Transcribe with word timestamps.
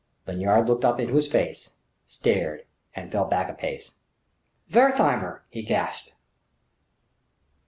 Lanyard 0.25 0.67
looked 0.67 0.83
up 0.83 0.99
into 0.99 1.13
his 1.13 1.27
face, 1.27 1.73
stared, 2.07 2.65
and 2.95 3.11
fell 3.11 3.25
back 3.25 3.51
a 3.51 3.53
pace. 3.53 3.93
"Wertheimer!" 4.73 5.43
he 5.47 5.61
gasped. 5.61 6.11